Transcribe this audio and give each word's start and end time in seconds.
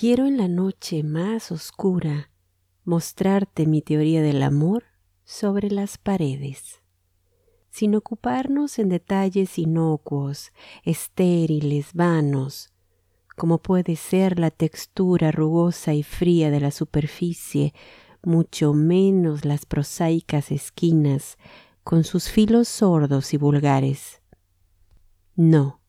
Quiero 0.00 0.24
en 0.24 0.38
la 0.38 0.48
noche 0.48 1.02
más 1.02 1.52
oscura 1.52 2.30
mostrarte 2.84 3.66
mi 3.66 3.82
teoría 3.82 4.22
del 4.22 4.42
amor 4.42 4.84
sobre 5.24 5.70
las 5.70 5.98
paredes, 5.98 6.80
sin 7.68 7.94
ocuparnos 7.94 8.78
en 8.78 8.88
detalles 8.88 9.58
inocuos, 9.58 10.52
estériles, 10.84 11.92
vanos, 11.92 12.72
como 13.36 13.58
puede 13.58 13.94
ser 13.94 14.38
la 14.38 14.50
textura 14.50 15.32
rugosa 15.32 15.92
y 15.92 16.02
fría 16.02 16.50
de 16.50 16.60
la 16.60 16.70
superficie, 16.70 17.74
mucho 18.22 18.72
menos 18.72 19.44
las 19.44 19.66
prosaicas 19.66 20.50
esquinas 20.50 21.36
con 21.84 22.04
sus 22.04 22.30
filos 22.30 22.68
sordos 22.68 23.34
y 23.34 23.36
vulgares. 23.36 24.22
No, 25.36 25.79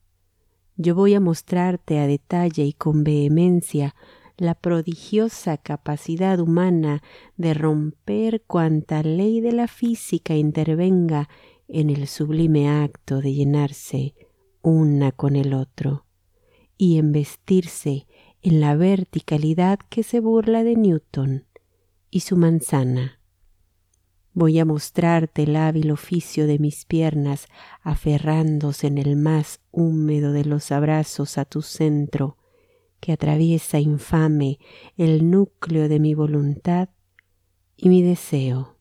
yo 0.78 0.96
voy 0.96 1.14
a 1.14 1.20
mostrarte 1.20 2.00
a 2.00 2.08
detalle 2.08 2.64
y 2.64 2.74
con 2.74 3.04
vehemencia 3.04 3.96
la 4.38 4.56
prodigiosa 4.56 5.58
capacidad 5.58 6.40
humana 6.40 7.04
de 7.38 7.54
romper 7.54 8.42
cuanta 8.48 9.04
ley 9.04 9.40
de 9.40 9.52
la 9.52 9.68
física 9.68 10.36
intervenga 10.36 11.30
en 11.68 11.90
el 11.90 12.08
sublime 12.08 12.70
acto 12.70 13.22
de 13.22 13.34
llenarse 13.34 14.16
una 14.62 15.12
con 15.12 15.36
el 15.36 15.54
otro 15.54 16.06
y 16.78 16.98
embestirse 16.98 18.08
en 18.42 18.60
la 18.60 18.76
verticalidad 18.76 19.80
que 19.90 20.04
se 20.04 20.20
burla 20.20 20.64
de 20.64 20.76
Newton 20.76 21.46
y 22.10 22.22
su 22.22 22.36
manzana. 22.36 23.21
Voy 24.34 24.60
a 24.60 24.66
mostrarte 24.66 25.44
el 25.44 25.56
hábil 25.56 25.92
oficio 25.92 26.48
de 26.48 26.58
mis 26.58 26.86
piernas 26.86 27.48
aferrándose 27.82 28.88
en 28.88 28.98
el 28.98 29.16
más 29.16 29.60
húmedo 29.72 30.32
de 30.32 30.46
los 30.46 30.72
abrazos 30.72 31.38
a 31.38 31.46
tu 31.46 31.62
centro, 31.62 32.38
que 33.00 33.12
atraviesa 33.12 33.80
infame 33.80 34.60
el 34.96 35.30
núcleo 35.30 35.90
de 35.90 36.00
mi 36.00 36.14
voluntad 36.14 36.90
y 37.76 37.90
mi 37.90 38.02
deseo. 38.02 38.78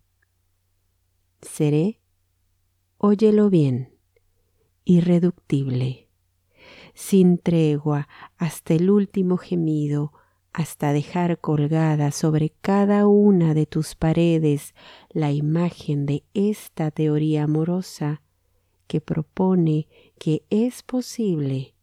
Seré, 1.43 2.01
óyelo 2.99 3.51
bien, 3.51 3.97
irreductible 4.85 6.11
sin 6.95 7.39
tregua 7.39 8.09
hasta 8.37 8.75
el 8.75 8.91
último 8.91 9.37
gemido, 9.37 10.13
hasta 10.53 10.93
dejar 10.93 11.39
colgada 11.39 12.11
sobre 12.11 12.51
cada 12.61 13.07
una 13.07 13.55
de 13.55 13.67
tus 13.67 13.95
paredes 13.95 14.75
la 15.11 15.31
imagen 15.33 16.07
de 16.07 16.25
esta 16.35 16.91
teoría 16.91 17.45
amorosa 17.45 18.23
que 18.87 19.01
propone 19.01 19.87
que 20.19 20.45
es 20.51 20.83
posible 20.83 21.75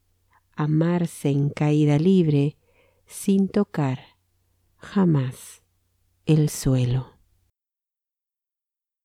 amarse 0.56 1.30
en 1.30 1.50
caída 1.50 1.98
libre 1.98 2.58
sin 3.06 3.48
tocar 3.48 4.00
jamás 4.78 5.62
el 6.26 6.50
suelo. 6.50 7.17